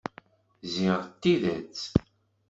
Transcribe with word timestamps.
Ziɣ 0.73 0.99
d 1.05 1.13
tidet. 1.21 1.81